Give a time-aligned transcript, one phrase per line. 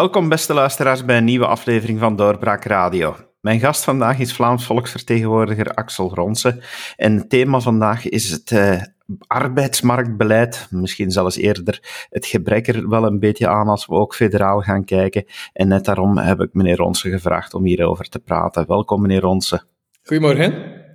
[0.00, 3.16] Welkom, beste luisteraars, bij een nieuwe aflevering van Doorbraak Radio.
[3.40, 6.62] Mijn gast vandaag is Vlaams volksvertegenwoordiger Axel Ronse.
[6.96, 8.82] En het thema vandaag is het uh,
[9.26, 10.66] arbeidsmarktbeleid.
[10.70, 14.84] Misschien zelfs eerder het gebrek er wel een beetje aan als we ook federaal gaan
[14.84, 15.24] kijken.
[15.52, 18.66] En net daarom heb ik meneer Ronse gevraagd om hierover te praten.
[18.66, 19.62] Welkom, meneer Ronse.
[20.02, 20.88] Goedemorgen.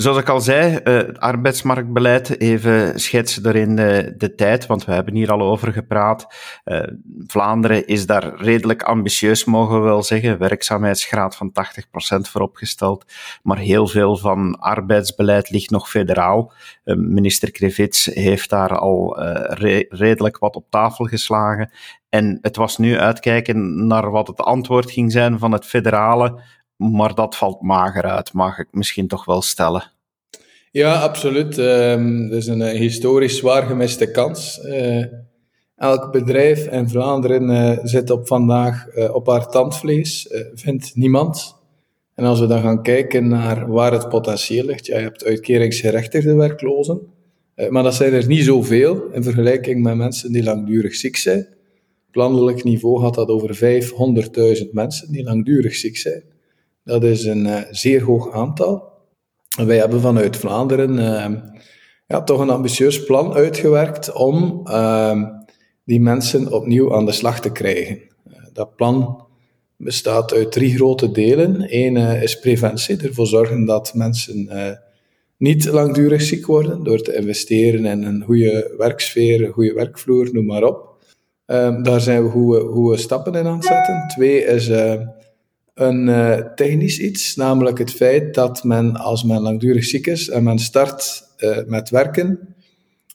[0.00, 5.14] Zoals ik al zei, uh, arbeidsmarktbeleid, even schetsen erin de, de, tijd, want we hebben
[5.14, 6.34] hier al over gepraat.
[6.64, 6.82] Uh,
[7.26, 10.38] Vlaanderen is daar redelijk ambitieus, mogen we wel zeggen.
[10.38, 13.04] Werkzaamheidsgraad van 80% vooropgesteld.
[13.42, 16.52] Maar heel veel van arbeidsbeleid ligt nog federaal.
[16.94, 19.20] Minister Krevits heeft daar al
[19.54, 21.70] re redelijk wat op tafel geslagen.
[22.08, 26.42] En het was nu uitkijken naar wat het antwoord ging zijn van het federale
[26.80, 29.92] maar dat valt mager uit, mag ik misschien toch wel stellen.
[30.72, 31.58] Ja, absoluut.
[31.58, 34.60] Um, is een uh, historisch zwaar gemiste kans.
[34.64, 35.04] Uh,
[35.76, 41.56] elk bedrijf in Vlaanderen uh, zit op vandaag op haar tandvlees, vindt niemand.
[42.14, 46.34] En als we dan gaan kijken naar waar het potentieel ligt, ja, je hebt uitkeringsgerechtigde
[46.34, 47.00] werklozen,
[47.68, 51.46] maar dat zijn er niet zoveel in vergelijking met mensen die langdurig ziek zijn.
[52.08, 53.54] Op landelijk niveau gaat dat over
[54.64, 56.22] 500.000 mensen die langdurig ziek zijn.
[56.84, 58.89] Dat is een zeer hoog aantal.
[59.56, 61.40] Wij hebben vanuit Vlaanderen uh,
[62.06, 65.22] ja, toch een ambitieus plan uitgewerkt om uh,
[65.84, 68.00] die mensen opnieuw aan de slag te krijgen.
[68.52, 69.26] dat plan
[69.76, 71.66] bestaat uit drie grote delen.
[71.68, 74.48] Eén is preventie, ervoor zorgen dat mensen
[75.36, 80.46] niet langdurig ziek worden door te investeren in een goede werksfeer, een goede werkvloer, noem
[80.46, 80.94] maar op.
[81.46, 84.04] Ehm, daar zijn we goede, goede stappen in aan het zetten.
[84.08, 84.68] Twee is
[85.80, 90.42] een uh, technisch iets, namelijk het feit dat men, als men langdurig ziek is en
[90.42, 92.38] men start uh, met werken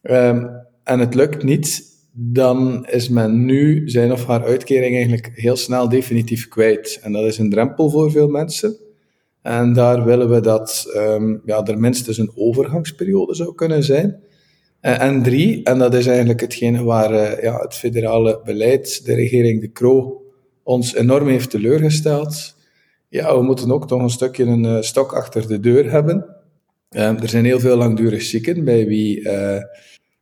[0.04, 0.50] um,
[0.84, 5.90] en het lukt niet, dan is men nu zijn of haar uitkering eigenlijk heel snel
[5.90, 7.00] definitief kwijt.
[7.02, 8.76] En dat is een drempel voor veel mensen.
[9.42, 14.20] En daar willen we dat um, ja, er minstens een overgangsperiode zou kunnen zijn.
[14.80, 19.72] En drie, en dat is eigenlijk hetgene waar ja, het federale beleid, de regering De
[19.72, 20.22] Croo,
[20.64, 22.55] ons enorm heeft teleurgesteld
[23.16, 26.26] ja, we moeten ook toch een stukje een uh, stok achter de deur hebben.
[26.90, 29.62] Uh, er zijn heel veel langdurig zieken bij wie uh,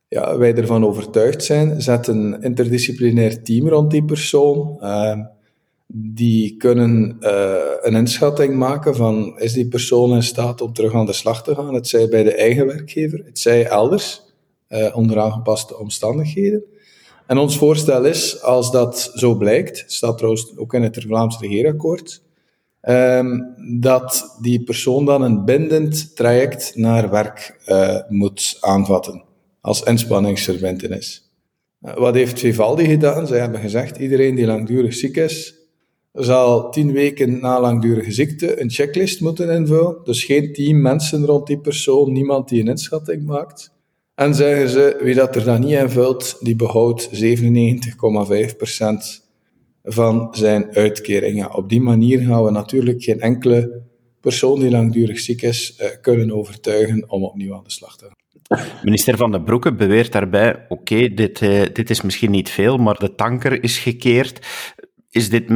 [0.08, 1.82] ja, wij ervan overtuigd zijn.
[1.82, 4.82] Zet een interdisciplinair team rond die persoon.
[5.96, 7.18] Die kunnen
[7.82, 11.56] een inschatting maken van is die persoon in staat om terug aan de slag te
[11.56, 11.74] gaan.
[11.74, 14.22] Het zij bij de eigen werkgever, het zij elders,
[14.94, 16.64] onder aangepaste omstandigheden.
[17.28, 22.22] En ons voorstel is, als dat zo blijkt, staat trouwens ook in het Vlaams regeerakkoord,
[22.90, 29.24] Um, dat die persoon dan een bindend traject naar werk uh, moet aanvatten
[29.62, 31.32] als inspanningsverbintenis.
[31.82, 33.28] Uh, wat heeft Vivaldi gedaan?
[33.28, 35.56] Zij hebben gezegd, iedereen die langdurig ziek is,
[36.14, 39.98] zal tien weken na langdurige ziekte een checklist moeten invullen.
[40.04, 43.72] Dus geen tien mensen rond die persoon, niemand die een inschatting maakt.
[44.16, 49.23] En zeggen ze, wie dat er dan niet invult, die behoudt 97,5%
[49.84, 51.56] van zijn uitkeringen.
[51.56, 53.82] Op die manier gaan we natuurlijk geen enkele
[54.20, 58.22] persoon die langdurig ziek is uh, kunnen overtuigen om opnieuw aan de slag te gaan.
[58.84, 63.00] Minister Van den Broeke beweert daarbij: oké, dit, uh, dit is misschien niet veel, maar
[63.00, 64.48] de tanker is gekeerd.
[65.10, 65.50] Is dit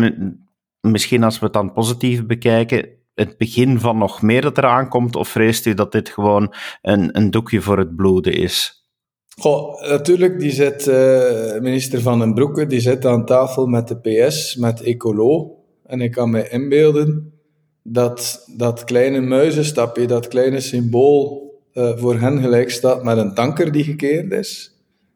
[0.82, 5.16] misschien, als we het dan positief bekijken, het begin van nog meer dat eraan komt?
[5.16, 8.87] Of vreest u dat dit gewoon een, een doekje voor het bloeden is?
[9.40, 13.98] Goh, natuurlijk, die zit, uh, minister Van den Broeke, die zit aan tafel met de
[13.98, 15.58] PS, met Ecolo.
[15.86, 17.34] En ik kan me inbeelden
[17.84, 23.72] dat dat kleine muizenstapje, dat kleine symbool, uh, voor hen gelijk staat met een tanker
[23.72, 24.76] die gekeerd is.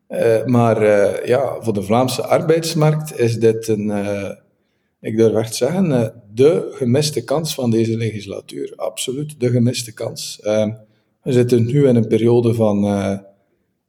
[0.09, 0.85] Uh, maar
[1.27, 3.91] ja, voor de Vlaamse arbeidsmarkt is dit een,
[4.99, 8.73] ik durf echt zeggen, de gemiste kans van deze legislatuur.
[8.75, 10.39] Absoluut, de gemiste kans.
[11.21, 12.85] we zitten nu in een periode van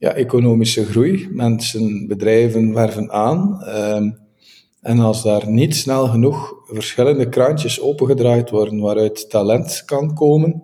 [0.03, 1.29] ja, economische groei.
[1.31, 3.63] Mensen, bedrijven werven aan.
[3.63, 4.11] Ehm,
[4.81, 10.63] en als daar niet snel genoeg verschillende kraantjes opengedraaid worden waaruit talent kan komen,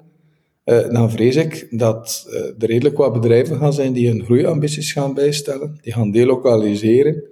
[0.64, 4.92] uh, dan vrees ik dat uh, er redelijk wat bedrijven gaan zijn die hun groeiambities
[4.92, 7.22] gaan bijstellen, die gaan delocaliseren,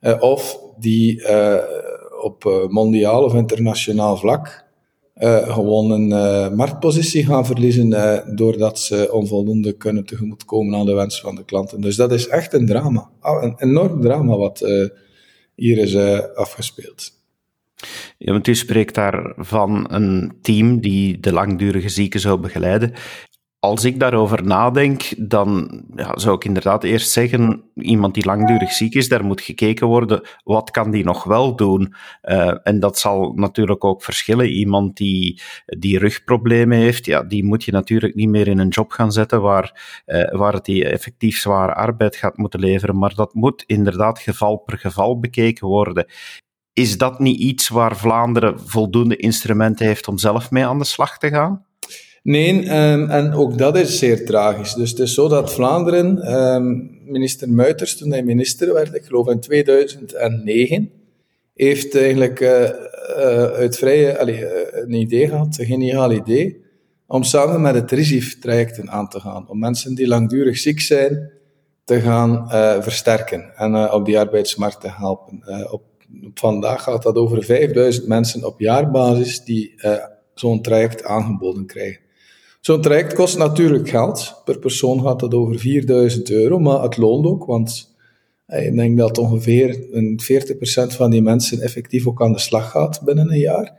[0.00, 1.22] uh, of die
[2.22, 4.64] op mondiaal of internationaal vlak
[5.18, 10.94] uh, gewoon een uh, marktpositie gaan verliezen uh, doordat ze onvoldoende kunnen tegemoetkomen aan de
[10.94, 11.80] wens van de klanten.
[11.80, 13.10] Dus dat is echt een drama.
[13.20, 14.58] Ah, een enorm drama wat
[15.54, 15.96] hier is
[16.34, 17.16] afgespeeld.
[18.18, 22.92] Ja, want u spreekt daar van een team die de langdurige zieken zou begeleiden.
[23.60, 28.94] Als ik daarover nadenk, dan ja, zou ik inderdaad eerst zeggen, iemand die langdurig ziek
[28.94, 31.94] is, daar moet gekeken worden, wat kan die nog wel doen?
[32.22, 34.48] Uh, en dat zal natuurlijk ook verschillen.
[34.48, 38.90] Iemand die, die rugproblemen heeft, ja, die moet je natuurlijk niet meer in een job
[38.90, 42.98] gaan zetten waar, uh, waar die effectief zware arbeid gaat moeten leveren.
[42.98, 46.06] Maar dat moet inderdaad geval per geval bekeken worden.
[46.72, 51.18] Is dat niet iets waar Vlaanderen voldoende instrumenten heeft om zelf mee aan de slag
[51.18, 51.66] te gaan?
[52.28, 52.54] Nee,
[52.92, 54.74] um, en ook dat is zeer tragisch.
[54.74, 59.28] Dus het is zo dat Vlaanderen, um, minister Muiters, toen hij minister werd, ik geloof
[59.28, 60.90] in 2009,
[61.54, 62.64] heeft eigenlijk uh,
[63.44, 66.64] uit vrije, allee, uh, een idee gehad, een geniaal idee,
[67.06, 69.48] om samen met het RISIF-trajecten aan te gaan.
[69.48, 71.30] Om mensen die langdurig ziek zijn,
[71.84, 72.50] te gaan
[72.82, 75.42] versterken en op die arbeidsmarkt te helpen.
[75.70, 75.82] op,
[76.34, 79.74] vandaag gaat dat over 5000 mensen op jaarbasis die
[80.34, 82.06] zo'n traject aangeboden krijgen.
[82.68, 84.42] Zo'n traject kost natuurlijk geld.
[84.44, 87.94] Per persoon gaat dat over 4000 euro, maar het loont ook, want
[88.46, 89.76] eh, ik denk dat ongeveer
[90.92, 93.72] 40% van die mensen effectief ook aan de slag gaat binnen een jaar.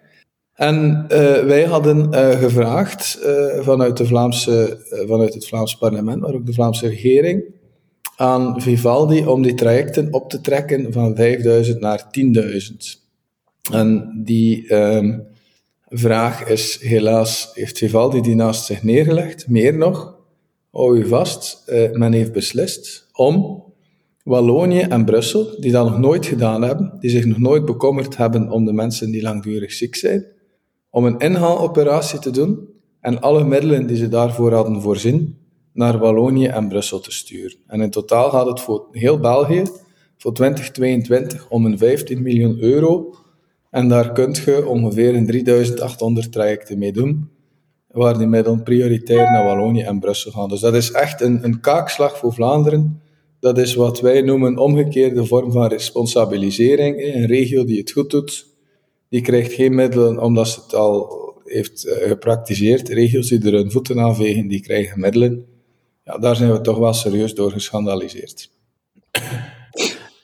[0.53, 3.19] En uh, wij hadden uh, gevraagd
[3.59, 7.43] vanuit, de Vlaamse, vanuit het Vlaams parlement, maar ook de Vlaamse regering,
[8.15, 12.75] aan Vivaldi om die trajecten op te trekken van 5000 naar 10.000.
[13.71, 15.28] En die um,
[15.89, 19.47] vraag is helaas, heeft Vivaldi die naast zich neergelegd?
[19.47, 20.15] Meer nog,
[20.71, 23.63] hou u vast, uh, men heeft beslist om
[24.23, 28.51] Wallonië en Brussel, die dat nog nooit gedaan hebben, die zich nog nooit bekommerd hebben
[28.51, 30.25] om de mensen die langdurig ziek zijn,
[30.89, 32.69] om een inhaaloperatie te doen
[33.01, 35.37] en alle middelen die ze daarvoor hadden voorzien,
[35.73, 37.57] naar Wallonië en Brussel te sturen.
[37.67, 39.63] En in totaal gaat het voor heel België,
[40.17, 43.15] voor 2022, om een 15 miljoen euro
[43.69, 47.29] en daar kunt je ongeveer een 3800 trajecten mee doen,
[47.87, 50.49] waar die middelen prioritair naar Wallonië en Brussel gaan.
[50.49, 53.01] Dus dat is echt een, een kaakslag voor Vlaanderen.
[53.39, 57.03] Dat is wat wij noemen omgekeerde vorm van responsabilisering.
[57.03, 58.47] Een regio die het goed doet,
[59.09, 62.89] die krijgt geen middelen omdat ze het al heeft eh, gepraktiseerd.
[62.89, 65.45] Regio's die er hun voeten aan vegen, die krijgen middelen.
[66.03, 68.51] Ja, daar zijn we toch wel serieus door geschandaliseerd.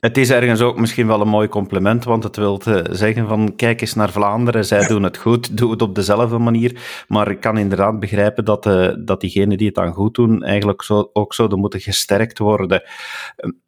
[0.05, 2.61] Het is ergens ook misschien wel een mooi compliment, want het wil
[2.91, 7.03] zeggen van kijk eens naar Vlaanderen, zij doen het goed, doe het op dezelfde manier.
[7.07, 10.81] Maar ik kan inderdaad begrijpen dat, uh, dat diegenen die het dan goed doen, eigenlijk
[10.81, 12.83] zo, ook zouden moeten gesterkt worden.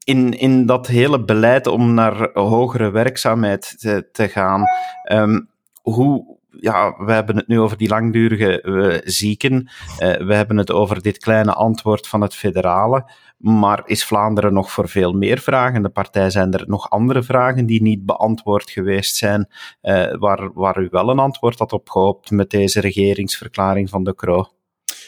[0.03, 4.63] In, in dat hele beleid om naar hogere werkzaamheid te, te gaan,
[5.11, 5.49] um,
[5.81, 9.69] hoe, ja, we hebben het nu over die langdurige uh, zieken.
[9.99, 13.11] Uh, we hebben het over dit kleine antwoord van het federale.
[13.37, 15.81] Maar is Vlaanderen nog voor veel meer vragen?
[15.81, 19.47] De partij zijn er nog andere vragen die niet beantwoord geweest zijn,
[19.81, 24.15] uh, waar, waar u wel een antwoord had op gehoopt met deze regeringsverklaring van de
[24.15, 24.47] Croo?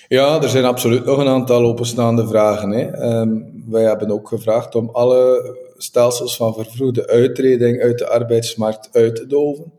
[0.07, 2.71] Ja, er zijn absoluut nog een aantal openstaande vragen.
[2.71, 3.17] Hè.
[3.19, 9.15] Um, wij hebben ook gevraagd om alle stelsels van vervroegde uittreding uit de arbeidsmarkt uit
[9.15, 9.78] te doven.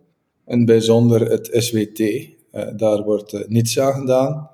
[0.51, 2.29] En bijzonder het SWT, uh,
[2.77, 4.51] daar wordt uh, niets aan gedaan.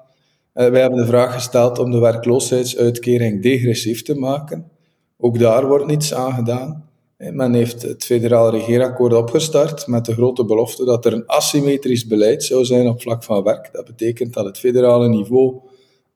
[0.54, 4.70] Uh, wij hebben de vraag gesteld om de werkloosheidsuitkering degressief te maken.
[5.18, 6.88] Ook daar wordt niets aan gedaan.
[7.16, 12.06] Eh, men heeft het federaal regeerakkoord opgestart met de grote belofte dat er een asymmetrisch
[12.06, 13.68] beleid zou zijn op vlak van werk.
[13.72, 15.60] Dat betekent dat het federale niveau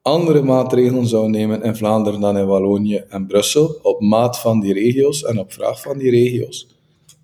[0.02, 4.73] andere maatregelen zou nemen in Vlaanderen dan in Wallonië en Brussel, op maat van die
[4.73, 6.80] regio's en op vraag van die regio's.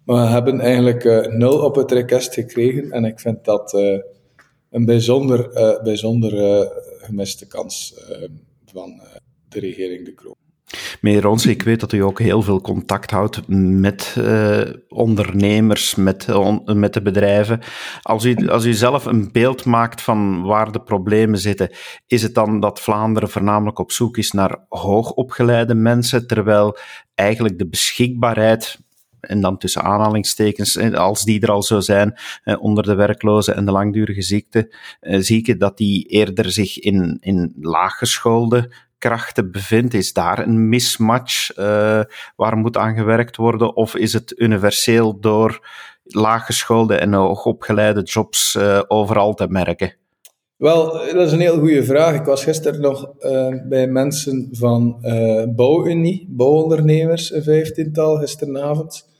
[0.07, 3.99] Maar we hebben eigenlijk uh, nul op het request gekregen en ik vind dat uh,
[4.71, 6.33] een bijzonder, uh, bijzonder
[6.99, 7.95] gemiste kans
[8.67, 9.01] van
[9.49, 10.35] de regering De Croo.
[11.01, 14.17] Meneer Rons, ik weet dat u ook heel veel contact houdt met
[14.89, 16.27] ondernemers, met,
[16.65, 17.61] met de bedrijven.
[18.03, 21.71] Als u, als u zelf een beeld maakt van waar de problemen zitten,
[22.07, 26.77] is het dan dat Vlaanderen voornamelijk op zoek is naar hoogopgeleide mensen, terwijl
[27.15, 28.79] eigenlijk de beschikbaarheid
[29.26, 32.18] en dan tussen aanhalingstekens, als die er al zo zijn,
[32.61, 37.54] onder de werklozen en de langdurige ziekte, eh, zieken, dat die eerder zich in, in
[37.61, 39.95] laaggeschoolde krachten bevindt?
[39.95, 41.54] Is daar een mismatch
[42.37, 43.76] waar moet aan gewerkt worden?
[43.76, 45.68] Of is het universeel door
[46.02, 49.95] laaggeschoolde en hoogopgeleide jobs overal te merken?
[50.56, 52.14] Wel, dat is een heel goede vraag.
[52.14, 53.12] Ik was gisteren nog
[53.68, 54.99] bij mensen van
[55.56, 59.15] Bouwunie, bouwondernemers, een vijftiental gisteravond.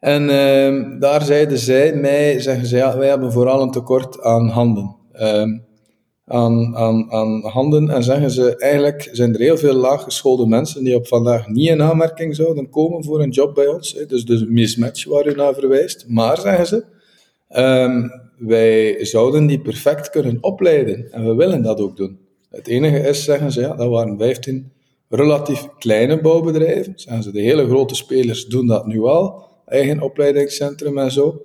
[0.00, 4.48] En uh, daar zeiden zij mij, zeggen ze, ja, wij hebben vooral een tekort aan
[4.48, 4.96] handen.
[5.14, 5.44] Uh,
[6.26, 10.94] aan, aan, aan handen en zeggen ze, eigenlijk zijn er heel veel laaggeschoolde mensen die
[10.94, 13.92] op vandaag niet in aanmerking zouden komen voor een job bij ons.
[13.92, 14.06] Hè.
[14.06, 16.04] Dus, dus een mismatch waar u naar verwijst.
[16.08, 16.84] Maar, zeggen ze,
[17.56, 22.18] um, wij zouden die perfect kunnen opleiden en we willen dat ook doen.
[22.50, 24.72] Het enige is, zeggen ze, ja, dat waren 15
[25.08, 26.92] relatief kleine bouwbedrijven.
[26.96, 31.42] Zeggen ze, de hele grote spelers doen dat nu al, eigen opleidingscentrum en zo.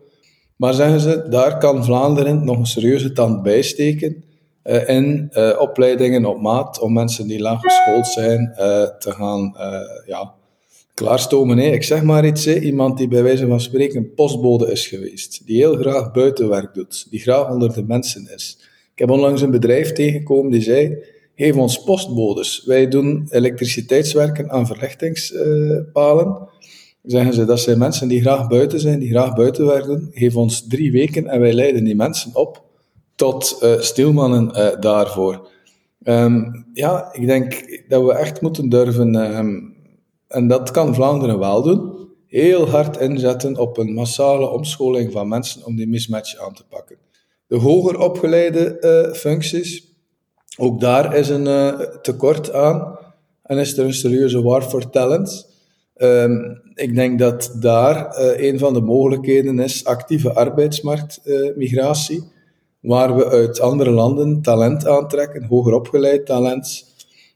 [0.56, 4.24] Maar zeggen ze, daar kan Vlaanderen nog een serieuze tand bijsteken
[4.64, 9.56] uh, in uh, opleidingen op maat om mensen die laag geschoold zijn uh, te gaan
[10.06, 10.34] ja,
[10.94, 11.58] klaarstomen.
[11.58, 11.72] Hè.
[11.72, 15.76] Ik zeg maar iets, iemand die bij wijze van spreken postbode is geweest, die heel
[15.76, 18.58] graag buitenwerk doet, die graag onder de mensen is.
[18.94, 20.98] Ik heb onlangs een bedrijf tegengekomen die zei,
[21.36, 22.64] geef ons postbodes.
[22.66, 26.50] Wij doen elektriciteitswerken aan verlichtingspalen.
[27.06, 30.08] Zeggen ze, dat zijn mensen die graag buiten zijn, die graag buitenwerk doen.
[30.12, 32.64] Geef ons drie weken en wij leiden die mensen op
[33.16, 35.50] tot uh, stilmannen uh, daarvoor.
[36.04, 39.76] Um, ja, ik denk dat we echt moeten durven um,
[40.28, 45.66] en dat kan Vlaanderen wel doen, heel hard inzetten op een massale omscholing van mensen
[45.66, 46.98] om die mismatch aan te pakken.
[47.48, 49.94] De hoger opgeleide uh, functies,
[50.58, 52.98] ook daar is een tekort aan
[53.44, 55.54] en is er een serieuze war for talent.
[55.98, 62.24] Um, ik denk dat daar uh, een van de mogelijkheden is actieve arbeidsmarktmigratie,
[62.80, 66.86] waar we uit andere landen talent aantrekken, hoger opgeleid talent,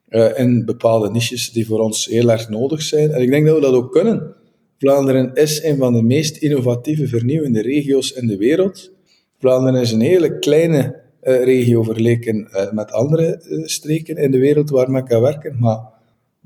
[0.09, 3.11] uh, in bepaalde niches die voor ons heel erg nodig zijn.
[3.11, 4.35] En ik denk dat we dat ook kunnen.
[4.77, 8.91] Vlaanderen is een van de meest innovatieve, vernieuwende regio's in de wereld.
[9.39, 14.69] Vlaanderen is een hele kleine uh, regio vergeleken uh, met andere streken in de wereld
[14.69, 15.97] waar men kan werken, maar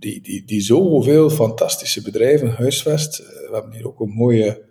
[0.04, 3.18] die, die, die zoveel fantastische bedrijven huisvest.
[3.18, 4.62] we hebben hier ook een mooie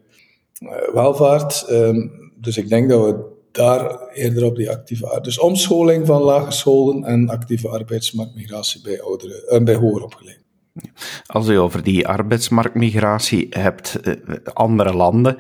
[0.93, 1.67] welvaart.
[1.71, 7.05] Um, dus ik denk dat we daar eerder op die actieve Dus omscholing van laaggeschoolden
[7.05, 10.41] en actieve arbeidsmarktmigratie bij, ouderen, en bij hoger opgeleiden.
[11.27, 14.15] Als u over die arbeidsmarktmigratie hebt, eh,
[14.53, 15.37] andere landen,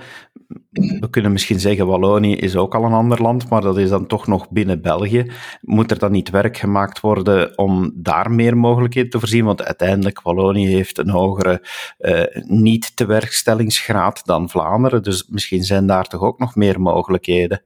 [0.71, 4.07] we kunnen misschien zeggen Wallonië is ook al een ander land, maar dat is dan
[4.07, 5.31] toch nog binnen België.
[5.61, 9.45] Moet er dan niet werk gemaakt worden om daar meer mogelijkheden te voorzien?
[9.45, 11.67] Want uiteindelijk, Wallonië heeft een hogere
[11.99, 17.63] uh, niet-tewerkstellingsgraad dan Vlaanderen, dus misschien zijn daar toch ook nog meer mogelijkheden.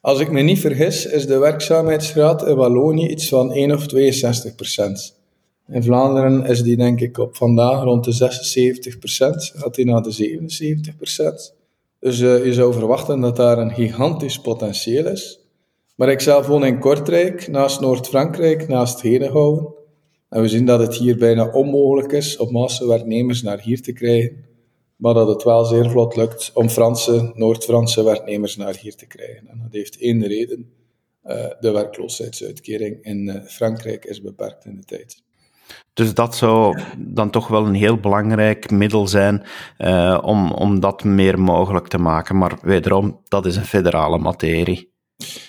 [0.00, 4.54] Als ik me niet vergis, is de werkzaamheidsgraad in Wallonië iets van 1 of 62
[4.54, 5.16] procent.
[5.68, 10.02] In Vlaanderen is die denk ik op vandaag rond de 76 procent, gaat die naar
[10.02, 11.56] de 77 procent.
[12.00, 15.40] Dus uh, je zou verwachten dat daar een gigantisch potentieel is.
[15.96, 19.74] Maar ik zelf woon in Kortrijk, naast Noord-Frankrijk, naast Henegouwen.
[20.28, 23.92] En we zien dat het hier bijna onmogelijk is om massa werknemers naar hier te
[23.92, 24.46] krijgen
[24.98, 29.48] maar dat het wel zeer vlot lukt om Franse, Noord-Franse werknemers naar hier te krijgen.
[29.48, 30.72] En dat heeft één reden.
[31.24, 35.22] Uh, de werkloosheidsuitkering in uh, Frankrijk is beperkt in de tijd.
[35.92, 39.42] Dus dat zou dan toch wel een heel belangrijk middel zijn
[39.78, 42.38] uh, om, om dat meer mogelijk te maken.
[42.38, 44.92] Maar wederom, dat is een federale materie.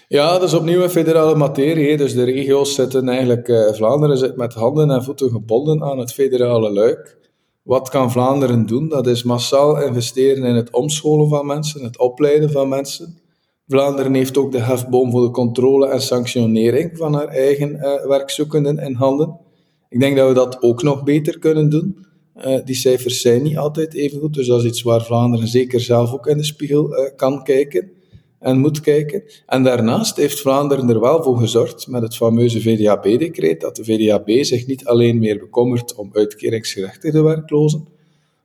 [0.08, 1.98] Ja, dat is opnieuw een federale materie.
[1.98, 6.72] Dus de regio's zitten eigenlijk, Vlaanderen zit met handen en voeten gebonden aan het federale
[6.72, 7.18] luik.
[7.64, 8.90] Wat kan Vlaanderen doen?
[8.90, 13.20] Dat is massaal investeren in het omscholen van mensen, het opleiden van mensen.
[13.68, 18.78] Vlaanderen heeft ook de hefboom voor de controle en sanctionering van haar eigen uh, werkzoekenden
[18.78, 19.40] in handen.
[19.90, 22.06] Ik denk dat we dat ook nog beter kunnen doen.
[22.38, 25.80] Uh, die cijfers zijn niet altijd even goed, dus dat is iets waar Vlaanderen zeker
[25.80, 27.92] zelf ook in de spiegel uh, kan kijken
[28.40, 29.24] en moet kijken.
[29.46, 34.30] En daarnaast heeft Vlaanderen er wel voor gezorgd met het fameuze VDAB-decreet, dat de VDAB
[34.30, 37.88] zich niet alleen meer bekommert om uitkeringsgerechtigde werklozen,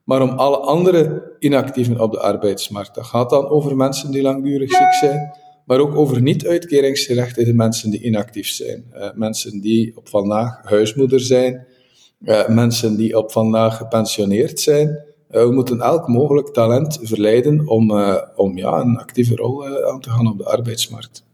[0.05, 2.95] maar om alle andere inactieven op de arbeidsmarkt.
[2.95, 5.35] Dat gaat dan over mensen die langdurig ziek zijn,
[5.65, 8.85] maar ook over niet-uitkeringsgerechtigde mensen die inactief zijn.
[8.95, 11.67] Uh, mensen die op vandaag huismoeder zijn,
[12.25, 17.91] uh, mensen die op vandaag gepensioneerd zijn, eh, we moeten elk mogelijk talent verleiden om,
[18.37, 21.25] om ja, een actieve rol aan te gaan op de arbeidsmarkt.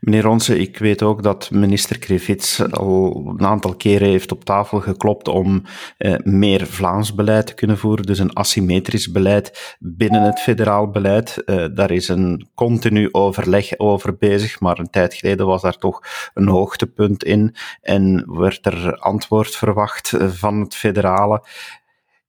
[0.00, 4.80] Meneer Ronse, ik weet ook dat minister Krivits al een aantal keren heeft op tafel
[4.80, 5.62] geklopt om
[5.98, 11.44] eh, meer Vlaams beleid te kunnen voeren, dus een asymmetrisch beleid binnen het federaal beleid.
[11.44, 16.00] Eh, daar is een continu overleg over bezig, maar een tijd geleden was daar toch
[16.34, 21.44] een hoogtepunt in en werd er antwoord verwacht van het federale.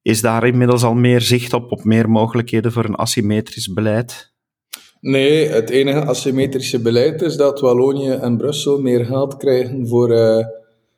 [0.01, 4.32] Is daar inmiddels al meer zicht op, op meer mogelijkheden voor een asymmetrisch beleid?
[5.03, 10.45] Nee, het enige asymmetrische beleid is dat Wallonië en Brussel meer geld krijgen voor uh,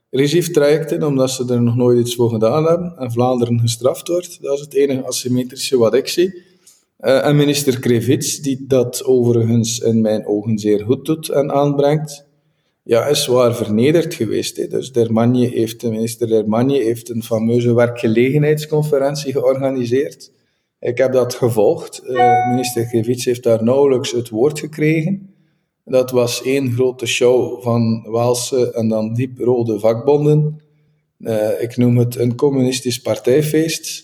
[0.09, 4.41] regietrajecten, omdat ze er nog nooit iets voor gedaan hebben en Vlaanderen gestraft wordt.
[4.41, 6.43] Dat is het enige asymmetrische wat ik zie.
[7.00, 12.25] Uh, en minister Krevits, die dat overigens in mijn ogen zeer goed doet en aanbrengt,
[12.83, 14.69] ja, is zwaar vernederd geweest.
[14.69, 20.31] Dus Dermagne heeft, de minister Dermagne heeft een fameuze werkgelegenheidsconferentie georganiseerd.
[20.79, 22.01] Ik heb dat gevolgd.
[22.05, 25.34] Uh, minister Krevits heeft daar nauwelijks het woord gekregen.
[25.86, 30.62] Dat was één grote show van Waalse en dan dieprode vakbonden.
[31.20, 34.03] Uh, ik noem het een communistisch partijfeest.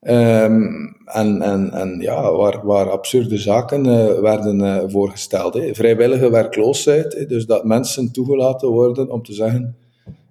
[0.00, 5.54] Um, en, en, en ja, waar, waar absurde zaken uh, werden uh, voorgesteld.
[5.54, 5.74] Hè.
[5.74, 9.76] Vrijwillige werkloosheid, dus dat mensen toegelaten worden om te zeggen: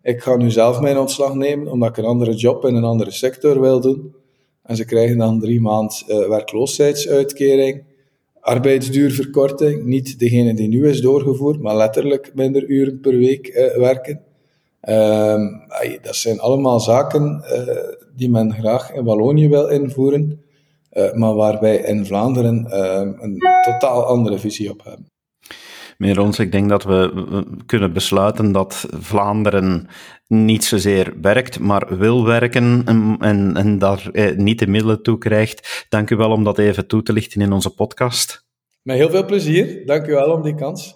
[0.01, 3.11] Ik ga nu zelf mijn ontslag nemen omdat ik een andere job in een andere
[3.11, 4.15] sector wil doen.
[4.67, 7.83] En ze krijgen dan drie maand uh, werkloosheidsuitkering,
[8.39, 14.21] arbeidsduurverkorting, niet degene die nu is doorgevoerd, maar letterlijk minder uren per week werken.
[14.81, 15.41] Ehm,
[16.01, 17.43] dat zijn allemaal zaken
[18.15, 20.41] die men graag in Wallonië wil invoeren,
[21.13, 25.16] maar waar wij in Vlaanderen uh, een totaal andere visie op hebben.
[25.97, 29.87] Meneer Rons, ik denk dat we kunnen besluiten dat Vlaanderen
[30.27, 35.17] niet zozeer werkt, maar wil werken en, en, en daar eh, niet de middelen toe
[35.17, 35.85] krijgt.
[35.89, 38.45] Dank u wel om dat even toe te lichten in onze podcast.
[38.81, 39.85] Met heel veel plezier.
[39.85, 40.95] Dank u wel om die kans.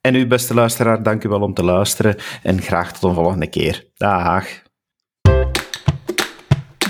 [0.00, 3.46] En u, beste luisteraar, dank u wel om te luisteren en graag tot een volgende
[3.46, 3.90] keer.
[3.94, 4.46] Dag.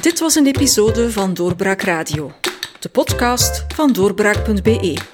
[0.02, 2.32] Dit was een episode van Doorbraak Radio,
[2.80, 5.13] de podcast van doorbraak.be.